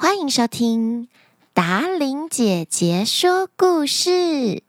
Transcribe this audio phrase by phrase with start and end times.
[0.00, 1.08] 欢迎收听
[1.52, 4.62] 达伶姐姐说故事。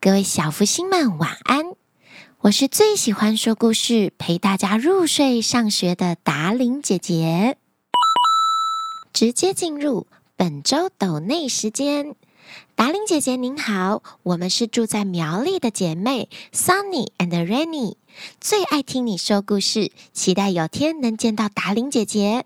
[0.00, 1.74] 各位小福星们，晚安！
[2.38, 7.58] 我是最喜欢说故事、陪大家入睡、上学的达伶姐姐。
[9.12, 12.16] 直接进入本周抖内时间。
[12.74, 17.96] 达伶姐姐您好，我们是住在苗栗的姐妹 Sunny and Rainy。
[18.40, 22.44] 最爱听你说故事，期待有天能见到达玲姐姐。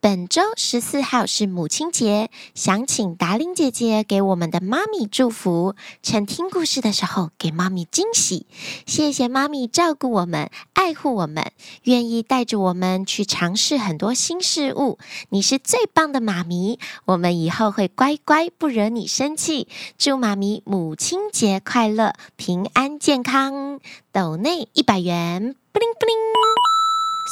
[0.00, 8.46] 本周十四号是母亲节，想请达玲姐姐给我们的妈咪祝福，趁听故事的时候给妈咪惊喜。
[8.86, 14.98] 谢谢妈咪照顾我们，爱护我们，愿意带着我们去尝试很多新事物。
[15.28, 19.68] 你是最棒的妈咪，我们以后会乖乖不惹你生气。
[19.98, 23.80] 祝妈咪母亲节快乐，平安健康。
[24.12, 26.14] 抖内一百元，布灵布灵。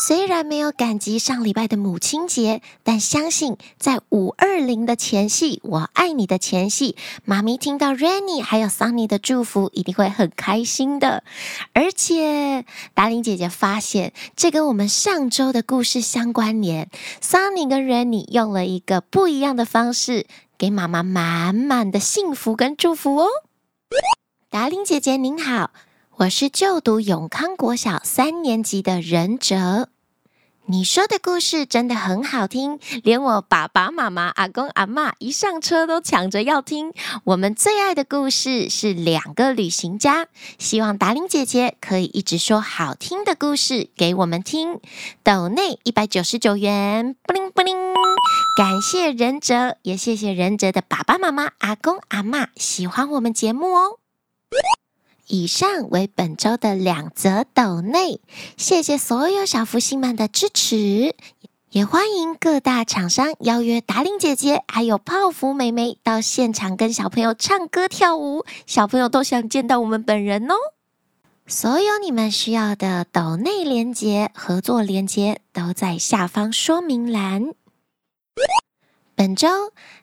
[0.06, 11.22] 虽然没有赶及上礼拜的母亲节，但相信在五二零的前夕，我爱你的前夕，妈咪听到 Rainy 还有 Sunny 的祝福，一定会很开心的。
[11.72, 16.90] 而且达伶姐姐发现，这跟我们上周的故事相关联。
[17.20, 23.28] Sunny 跟 Rainy 用了一个不一样的方式，给妈妈满满的幸福跟祝福哦。
[24.50, 25.70] 达伶姐姐您好。
[26.18, 29.88] 我是就读永康国小三年级的仁哲，
[30.66, 36.92] 你说的故事真的很好听，连我爸爸妈妈、阿公阿嬷一上车都抢着要听。
[37.22, 40.26] 我们最爱的故事是两个旅行家，
[40.58, 44.80] 希望达玲姐姐可以一直说好听的故事给我们听。
[45.22, 47.76] 抖内一百九十九元，布灵布灵，
[48.56, 54.00] 感谢仁哲，也谢谢仁哲的爸爸妈妈、阿公阿嬷喜欢我们节目哦。
[55.28, 58.20] 以上为本周的两则抖内，
[58.56, 61.14] 谢谢所有小福星们的支持，
[61.70, 70.54] 也欢迎各大厂商邀约达令姐姐还有泡芙妹妹到现场跟小朋友唱歌跳舞，小朋友都想见到我们本人哦。
[71.46, 77.52] 所有你们需要的抖内连接、合作连接都在下方说明栏。
[79.14, 79.48] 本周。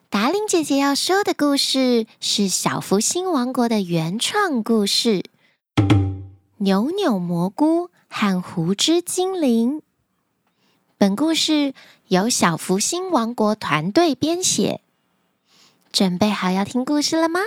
[0.08, 5.24] 达令姐姐要说的故事是小福星王国的原创故事
[6.58, 9.80] 《扭扭蘑菇和胡之精灵》。
[10.96, 11.74] 本故事
[12.06, 14.80] 由小福星王国团队编写。
[15.90, 17.40] 准备好要听故事了吗？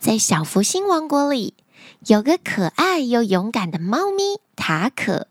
[0.00, 1.54] 在小福星王国里，
[2.08, 5.28] 有个可爱又勇敢的猫咪塔可。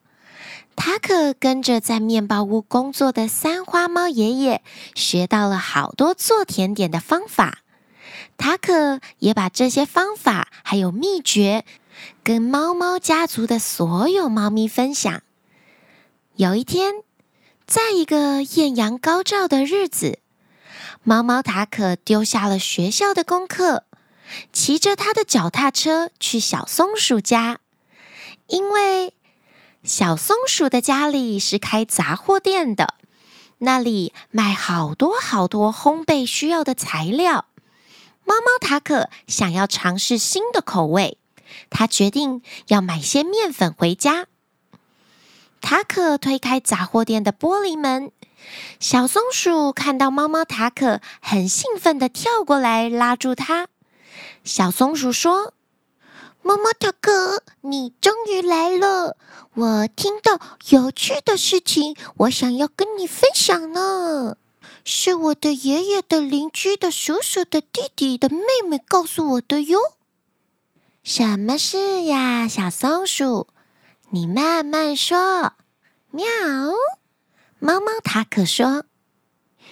[0.77, 4.61] 塔可跟着在面包屋工作的三花猫爷爷
[4.93, 7.63] 学到了好多做甜点的方法。
[8.37, 11.65] 塔可也把这些方法还有秘诀
[12.23, 15.23] 跟猫猫家族的所有猫咪分享。
[16.35, 16.93] 有一天，
[17.65, 20.19] 在一个艳阳高照的日子，
[21.03, 23.85] 猫猫塔可丢下了学校的功课，
[24.53, 27.59] 骑着他的脚踏车去小松鼠家，
[28.45, 29.15] 因为。
[29.87, 32.95] 小松鼠的家里是开杂货店的，
[33.59, 37.45] 那里卖好多好多烘焙需要的材料。
[38.25, 41.17] 猫猫塔可想要尝试新的口味，
[41.69, 44.27] 他决定要买些面粉回家。
[45.61, 48.11] 塔可推开杂货店的玻璃门，
[48.81, 53.69] 小松鼠看到猫猫塔可，很兴奋地跳过来拉住它。
[54.43, 55.53] 小松鼠说。
[56.41, 59.17] 猫猫塔可，你终于来了！
[59.53, 60.39] 我听到
[60.69, 64.37] 有趣的事情，我想要跟你分享呢。
[64.85, 69.79] 是我的爷爷的邻居的叔叔的弟弟的妹妹告诉我的哟。
[71.03, 73.47] 什么事呀，小松鼠？
[74.11, 75.53] 你慢慢说。
[76.11, 76.25] 喵！
[77.59, 78.85] 猫猫塔可说：“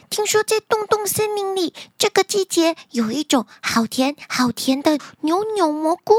[0.10, 6.14] 听说在洞洞森林里，这个季节有一种好甜好甜的扭扭蘑菇。”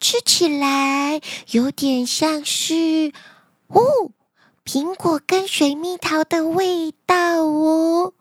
[0.00, 1.20] 吃起来
[1.50, 3.12] 有点像是
[3.68, 3.82] 哦，
[4.64, 8.12] 苹果跟水蜜桃的味道哦。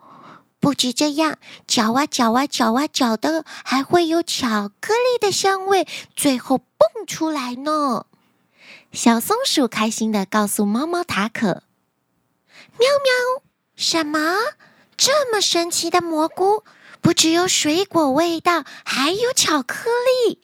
[0.59, 1.37] 不止这样，
[1.67, 8.05] 嚼啊嚼啊嚼啊嚼的，还会有巧克力的香味，最后蹦出来呢。
[8.91, 11.61] 小松鼠开心地告诉猫猫塔可
[12.79, 13.43] ：“喵喵，
[13.75, 14.35] 什么
[14.97, 16.63] 这么神奇的蘑菇？”
[17.07, 19.89] 不只有水果味道，还有巧克
[20.27, 20.41] 力。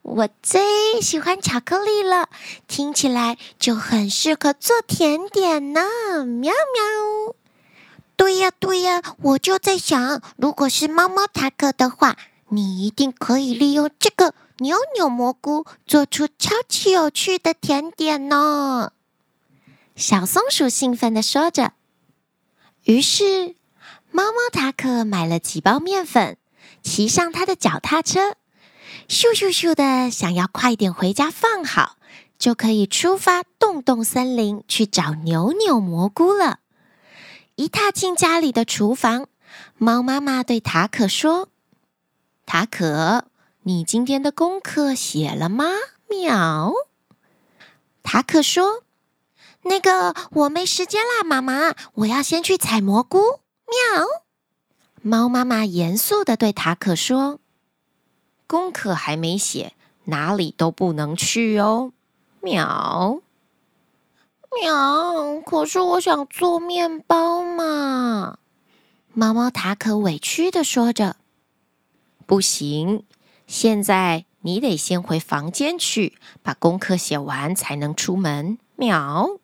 [0.00, 2.30] 我最喜欢巧克力了，
[2.66, 5.82] 听起来就很适合做甜点呢。
[6.24, 7.34] 喵喵！
[8.16, 12.16] 对呀对呀，我就在想，如果是猫猫塔可的话，
[12.48, 18.92] 你一定可以利用这个扭扭蘑菇做出超级有趣的甜点呢。
[19.94, 21.74] 小松鼠兴奋地说着。
[22.84, 23.54] 于是，
[24.16, 26.38] 猫猫塔可买了几包面粉，
[26.82, 28.30] 骑上他的脚踏车，
[29.08, 31.98] 咻咻咻的，想要快点回家放好，
[32.38, 36.60] 就可以出发洞洞森林去找扭扭蘑菇了。
[37.56, 39.26] 一踏进家里的厨房，
[39.76, 41.50] 猫妈妈对塔可说
[42.46, 43.24] ：“塔可，
[43.64, 45.66] 你今天的功课写了吗？”
[46.08, 46.72] 喵。
[48.02, 48.82] 塔可说。
[49.64, 53.40] 那个，我没时间啦，妈妈，我要先去采蘑菇。
[53.68, 54.06] 喵！
[55.02, 57.40] 猫妈妈严肃地对塔可说
[58.46, 59.74] ：“功课还没写，
[60.04, 61.92] 哪里都不能去哦。”
[62.40, 63.20] 喵！
[64.62, 65.40] 喵！
[65.42, 68.38] 可是我想做面包嘛。
[69.12, 71.16] 猫猫塔可委屈地说着
[72.26, 73.04] ：“不行，
[73.46, 79.38] 现在你得先回房间去，把功课写完才能出门。”喵！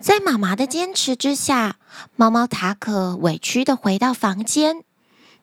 [0.00, 1.76] 在妈妈的坚持之下，
[2.16, 4.84] 猫猫塔可委屈的回到房间。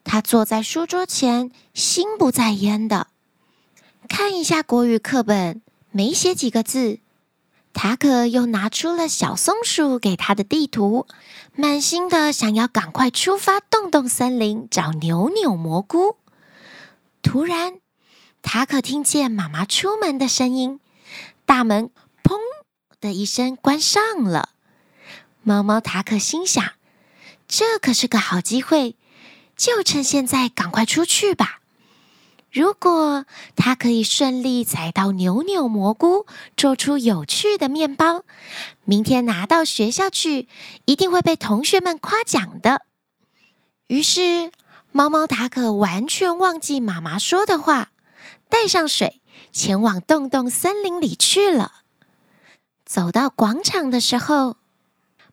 [0.04, 3.08] 他坐在书桌前，心不在焉的
[4.08, 7.00] 看一下国语课本，没写几个字。
[7.72, 11.08] 塔可又拿出了小松鼠给他的地图，
[11.56, 16.16] 满心的想要赶快出发，洞洞森林找扭扭蘑菇。
[17.20, 17.80] 突然，
[18.42, 20.78] 塔可听见妈妈出门的声音，
[21.44, 21.90] 大门
[23.04, 24.48] 的一声关上了，
[25.42, 26.64] 猫猫塔可心想
[27.46, 28.96] ：“这可是个好机会，
[29.58, 31.60] 就趁现在赶快出去吧。
[32.50, 36.24] 如果它可以顺利采到扭扭蘑菇，
[36.56, 38.24] 做出有趣的面包，
[38.84, 40.48] 明天拿到学校去，
[40.86, 42.86] 一定会被同学们夸奖的。”
[43.88, 44.50] 于是，
[44.92, 47.90] 猫猫塔可完全忘记妈妈说的话，
[48.48, 49.20] 带上水，
[49.52, 51.83] 前往洞洞森林里去了。
[52.84, 54.56] 走到广场的时候，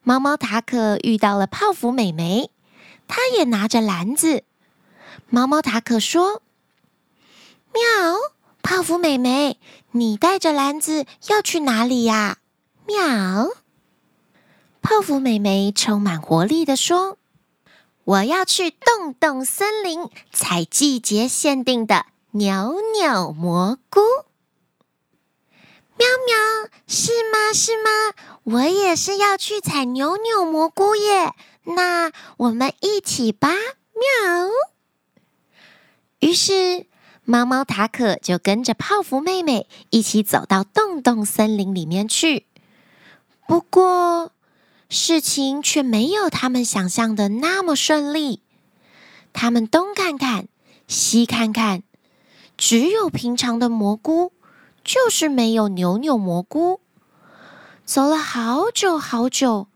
[0.03, 2.50] 猫猫塔可遇到了泡芙美眉，
[3.07, 4.44] 她也拿着篮子。
[5.30, 6.42] 猫猫塔可说
[7.74, 7.81] ：“喵，
[8.62, 9.59] 泡芙美眉，
[9.92, 12.38] 你带着篮子要去哪里呀？”
[12.88, 13.50] 喵，
[14.81, 17.18] 泡芙美眉充满活力地说
[18.06, 24.00] ：“我要去洞洞森林采季节限定的扭扭蘑菇。”
[26.01, 27.53] 喵喵，是吗？
[27.53, 27.89] 是吗？
[28.44, 31.36] 我也是要去采扭扭蘑菇耶。
[31.63, 33.50] 那我们一起吧。
[33.50, 34.50] 喵。
[36.21, 36.88] 于是，
[37.24, 42.48] 猫猫塔可就跟着泡芙妹妹一起走到洞洞森林里面去。
[43.48, 44.31] 不过，
[44.89, 48.42] 事情却没有他们想象的那么顺利。
[49.33, 50.48] 他们东看看，
[50.88, 51.83] 西看看，
[52.57, 54.33] 只有平常的蘑菇。
[54.83, 56.81] 就是没有扭扭蘑菇。
[57.85, 59.67] 走了好久好久，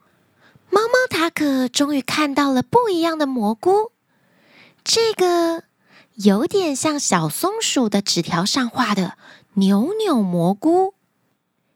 [0.70, 3.92] 猫猫塔可终于看到了不一样的蘑菇。
[4.84, 5.64] 这个
[6.14, 9.18] 有点像小松鼠的纸条上画的
[9.56, 10.94] 扭扭蘑菇。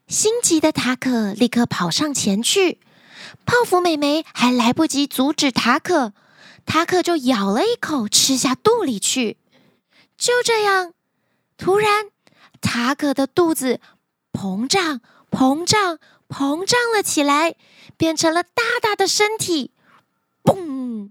[0.06, 2.80] 心急的塔可立刻跑上前去，
[3.44, 6.12] 泡芙妹妹还来不及阻止塔可，
[6.66, 9.36] 塔可就咬了一口吃下肚里去。
[10.16, 10.94] 就这样，
[11.58, 12.06] 突然。
[12.60, 13.80] 塔可的肚子
[14.32, 17.56] 膨胀、膨胀、膨胀了起来，
[17.96, 19.72] 变成了大大的身体。
[20.42, 21.10] 嘣！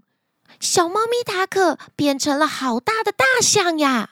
[0.58, 4.10] 小猫咪塔可变成了好大的大象呀！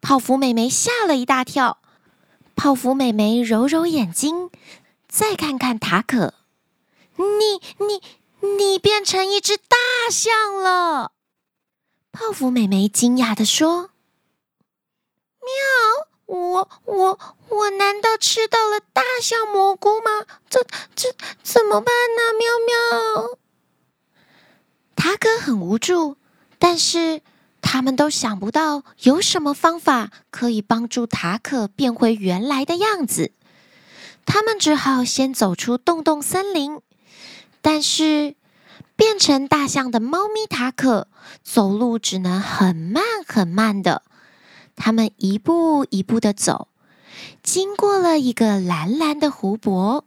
[0.00, 1.78] 泡芙美眉吓了一大跳。
[2.54, 4.50] 泡芙美眉揉揉眼睛，
[5.08, 6.34] 再看看塔可，
[7.16, 8.02] 你、你、
[8.56, 9.76] 你变成一只大
[10.10, 11.12] 象了！
[12.12, 13.90] 泡芙美眉惊讶地说
[15.40, 15.48] ：“喵！”
[16.32, 17.18] 我我
[17.50, 20.24] 我难道吃到了大象蘑菇吗？
[20.48, 22.22] 这这怎么办呢？
[22.38, 23.38] 喵喵！
[24.96, 26.16] 塔可很无助，
[26.58, 27.20] 但是
[27.60, 33.32] 他们都想不到有什么方法可以帮助塔可变回原来的样子。
[34.24, 36.80] 他们只好先走出洞洞森林，
[37.60, 38.36] 但是
[38.96, 41.08] 变成大象的猫咪塔可
[41.42, 44.02] 走路只能很慢很慢的。
[44.84, 46.66] 他们一步一步的走，
[47.40, 50.04] 经过了一个蓝蓝的湖泊，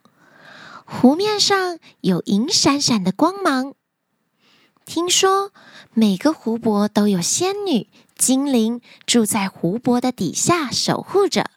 [0.84, 3.74] 湖面上有银闪闪的光芒。
[4.86, 5.54] 听说
[5.94, 11.52] 每个湖泊都有仙女、精灵住在湖泊的底下守护着。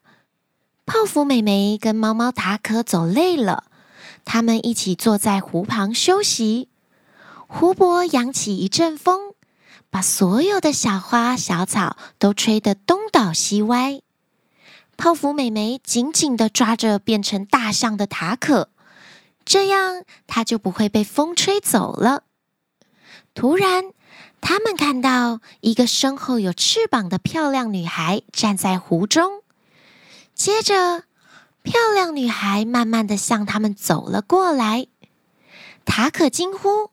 [0.86, 3.64] 泡芙美眉跟猫猫塔可走累了，
[4.24, 6.68] 他们一起坐在湖旁休息。
[7.48, 9.34] 湖泊扬起一阵风。
[9.90, 14.02] 把所有的小花小草都吹得东倒西歪，
[14.96, 18.68] 泡芙美眉紧紧地抓着变成大象的塔可，
[19.44, 22.24] 这样它就不会被风吹走了。
[23.34, 23.92] 突然，
[24.40, 29.42] 他们看到一个身后有翅膀的漂亮女孩站在湖中。
[30.34, 31.04] 接着，
[31.62, 34.86] 漂亮女孩慢慢地向他们走了过来。
[35.84, 36.90] 塔可惊呼：“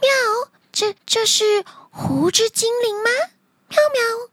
[0.00, 0.08] 喵！
[0.72, 1.64] 这这是
[1.96, 3.10] 湖之精灵吗？”
[3.70, 4.30] 喵喵！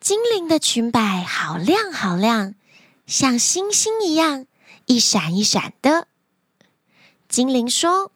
[0.00, 2.54] 精灵的裙摆好亮好亮，
[3.06, 4.46] 像星星一样，
[4.86, 6.08] 一闪一闪的。
[7.28, 8.10] 精灵说：“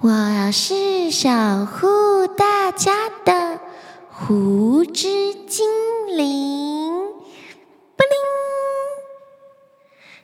[0.00, 1.28] 我是守
[1.66, 3.58] 护大家的
[4.10, 5.66] 湖之精
[6.08, 6.92] 灵。”
[7.96, 8.18] 布灵！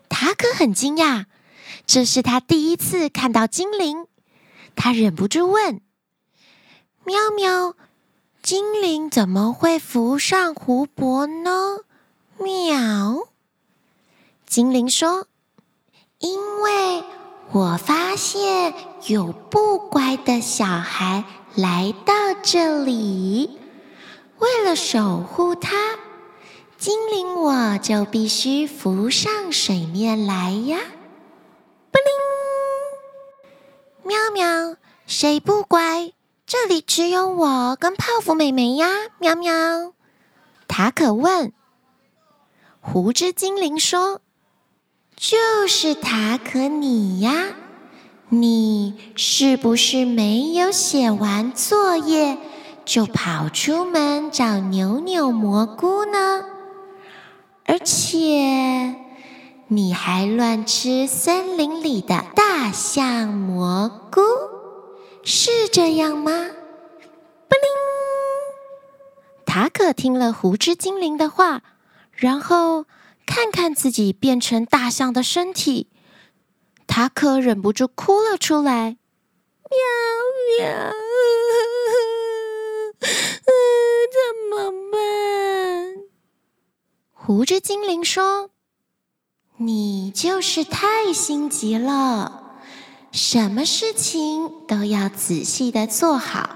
[0.08, 1.24] 塔可很惊讶，
[1.86, 4.06] 这是他第一次看到精灵，
[4.76, 5.80] 他忍不住问
[7.04, 7.74] ：“喵喵，
[8.42, 11.78] 精灵怎么会浮上湖泊呢？”
[12.38, 13.28] 喵！
[14.46, 15.26] 精灵说
[16.18, 17.04] ：“因为。”
[17.52, 18.74] 我发现
[19.06, 23.60] 有不乖的小孩来到这里，
[24.38, 25.76] 为了守护他，
[26.78, 30.80] 精灵我就必须浮上水面来呀！
[31.92, 32.08] 不灵，
[34.02, 36.12] 喵喵，谁不乖？
[36.46, 38.86] 这里只有我跟泡芙妹妹呀！
[39.18, 39.94] 喵喵，
[40.68, 41.52] 塔可问。
[42.80, 44.20] 湖之精灵说。
[45.16, 47.54] 就是塔可你呀，
[48.28, 52.36] 你是不是没有写完作业
[52.84, 56.44] 就跑出门找扭扭蘑菇呢？
[57.64, 58.96] 而且
[59.68, 64.20] 你还乱吃森林里的大象蘑菇，
[65.24, 66.30] 是这样吗？
[67.48, 67.66] 布灵！
[69.46, 71.62] 塔可听了湖之精灵的话，
[72.12, 72.86] 然后。
[73.26, 75.88] 看看自己变成大象的身体，
[76.86, 78.98] 塔可忍不住哭了出来。
[79.70, 79.78] 喵
[80.58, 80.92] 喵，
[84.12, 85.94] 怎么办？
[87.14, 88.50] 湖之精灵说
[89.56, 92.43] ：“你就是太心急了，
[93.14, 96.50] 什么事情都要仔细的做好，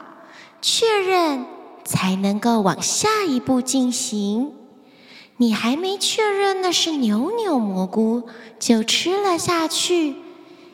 [0.61, 1.47] 确认
[1.85, 4.53] 才能够往下一步进行。”
[5.41, 8.25] 你还没确认那是扭扭蘑菇，
[8.59, 10.17] 就吃了下去，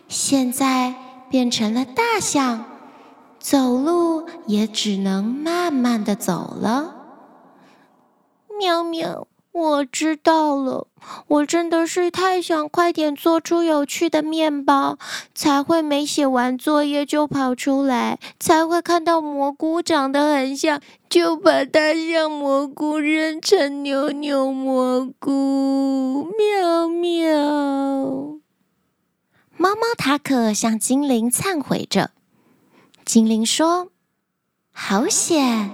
[0.08, 0.94] 现在
[1.28, 2.64] 变成了大象，
[3.38, 6.94] 走路也只能慢慢的走了。
[8.58, 10.88] 喵喵，我知道了，
[11.28, 14.98] 我真的是太想快点做出有趣的面包，
[15.32, 20.80] 才会没写完作业就跑出来，才会看到蘑菇长得很像。
[21.08, 28.40] 就把大象蘑菇认成扭扭蘑菇，喵喵。
[29.56, 32.10] 猫猫塔可向精灵忏悔着。
[33.04, 33.90] 精灵说
[34.74, 35.70] ：“好险，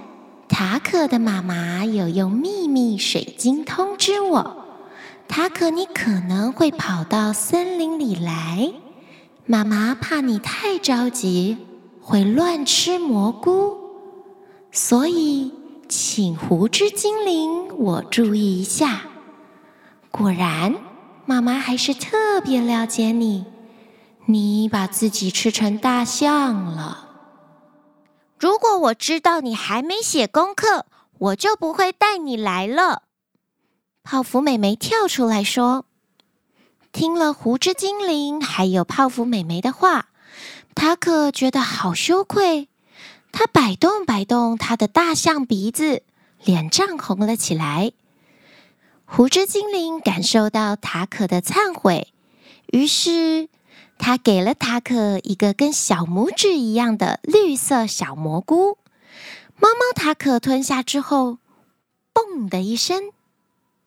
[0.51, 4.65] 塔可的妈妈有用秘密水晶通知我，
[5.25, 8.73] 塔可你可能会跑到森林里来。
[9.45, 11.57] 妈妈怕你太着急，
[12.01, 13.77] 会乱吃蘑菇。”
[14.73, 15.53] 所以，
[15.87, 19.03] 请湖之精灵我注意一下。
[20.11, 20.75] 果然，
[21.25, 23.45] 妈妈还是特别了解你。
[24.25, 27.10] 你把自己吃成大象了。
[28.41, 30.87] 如果我知道你还没写功课，
[31.19, 33.03] 我就不会带你来了。
[34.01, 35.85] 泡芙妹妹跳出来说
[36.91, 40.07] ：“听了胡之精灵还有泡芙妹妹的话，
[40.73, 42.67] 塔可觉得好羞愧。”
[43.31, 46.01] 他摆动摆动他的大象鼻子，
[46.43, 47.91] 脸涨红了起来。
[49.05, 52.11] 胡之精灵感受到塔可的忏悔，
[52.73, 53.49] 于是
[54.03, 58.79] 他给了塔可一个跟小拇指一样的绿色小蘑菇。
[59.55, 61.37] 猫猫塔可吞下之后，
[62.11, 63.11] 嘣的一声，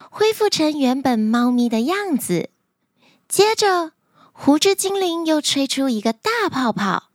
[0.09, 2.49] 恢复成原本猫咪的样子。
[3.27, 3.91] 接着，
[4.31, 7.09] 湖之精灵又吹出一个大泡泡。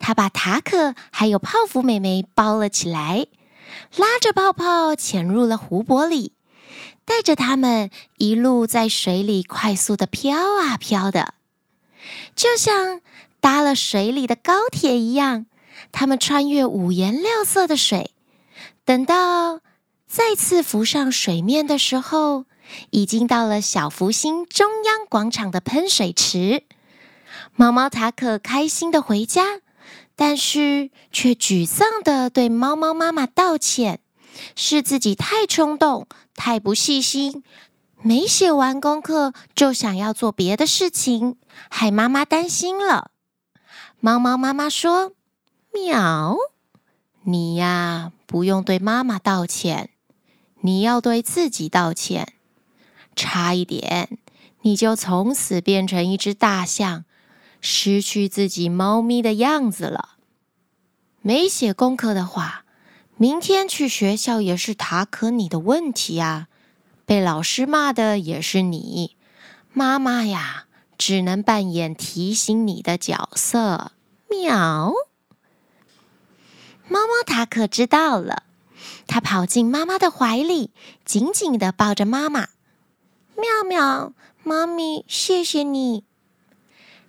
[0.00, 3.28] 他把塔可还有泡芙妹妹包了起来，
[3.96, 6.32] 拉着泡泡潜入了湖泊里，
[7.04, 11.34] 带着他们一路在水里快速的飘啊飘的，
[12.34, 13.00] 就像
[13.40, 15.46] 搭了水里的高铁一样。
[15.90, 18.12] 他们穿越五颜六色的水，
[18.84, 19.60] 等到
[20.06, 22.44] 再次浮上水面的时候，
[22.90, 26.64] 已经到了小福星中央广场的喷水池。
[27.56, 29.60] 猫猫塔可开心的回家。
[30.14, 33.98] 但是却沮丧地对猫猫妈妈道歉，
[34.54, 37.42] 是自己太冲动、太不细心，
[38.04, 41.36] 没写完功课就想要做别的事情，
[41.70, 43.12] 害妈妈担心了。
[44.00, 45.12] 猫猫妈妈说
[45.72, 46.36] ：“喵，
[47.22, 49.90] 你呀，不用对妈妈道歉，
[50.62, 52.32] 你要对自己道歉。
[53.14, 54.18] 差一点，
[54.62, 57.04] 你就从此变成一只大象，
[57.60, 60.16] 失去自己猫咪的样子了。
[61.20, 62.64] 没写功课的话，
[63.16, 66.48] 明天去学校也是塔可你的问题啊！
[67.12, 69.18] 被老师骂的也是你，
[69.74, 70.64] 妈妈呀，
[70.96, 73.92] 只能扮演提醒你的角色。
[74.30, 74.94] 喵，
[76.88, 78.44] 猫猫塔可知道了，
[79.06, 80.70] 它跑进妈妈的怀里，
[81.04, 82.48] 紧紧地抱着妈妈。
[83.36, 86.04] 妙妙，妈咪，谢谢你。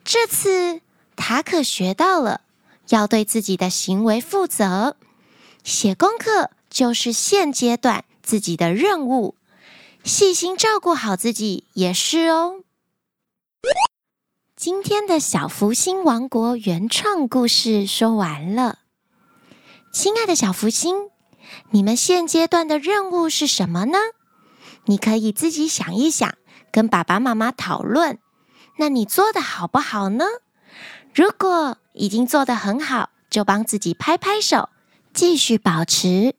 [0.03, 0.81] 这次
[1.15, 2.41] 塔可学到了，
[2.89, 4.97] 要对自己的行为负责。
[5.63, 9.35] 写功课就是现阶段自己的任务，
[10.03, 12.63] 细心照顾好自己也是哦。
[14.53, 18.79] 今天的小福星王国原创故事说完了。
[19.93, 21.09] 亲爱的小福星，
[21.71, 23.97] 你们现阶段的任务是什么呢？
[24.87, 26.35] 你可以自己想一想，
[26.69, 28.19] 跟爸爸妈妈讨论。
[28.77, 30.25] 那你做的好不好呢？
[31.13, 34.67] 如果已经做得很好，就帮自己拍拍手，
[35.13, 36.35] 继续保持。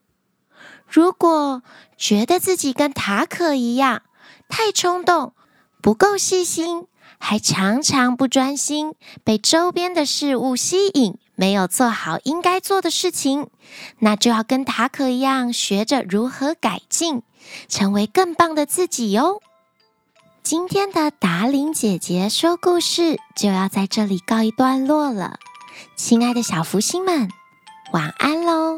[0.94, 1.64] 如果
[1.98, 4.02] 觉得自己跟塔可一样，
[4.48, 5.32] 太冲动，
[5.82, 6.86] 不够细心，
[7.18, 13.48] 还常常不专心，被周边的事物吸引，没有做好应该做的事情，
[13.98, 17.24] 那就要跟塔可一样，学着如何改进。
[17.68, 19.42] 成为更棒的自己哟！
[20.44, 25.40] 今天的达伶姐姐说故事就要在这里告一段落了，
[25.96, 27.28] 亲爱的小福星们，
[27.92, 28.76] 晚安喽！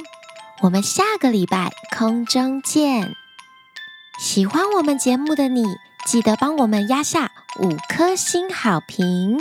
[0.62, 3.14] 我们下个礼拜空中见！
[4.18, 5.62] 喜欢我们节目的你，
[6.06, 9.38] 记得帮我们压下五颗星好评。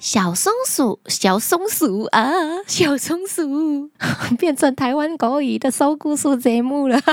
[0.00, 2.32] 小松鼠，小松鼠啊，
[2.66, 3.88] 小松鼠
[4.36, 7.00] 变成台湾国语的说故事节目了。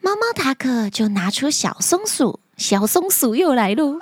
[0.00, 3.98] 猫猫塔可就拿出小松鼠，小松鼠又来喽。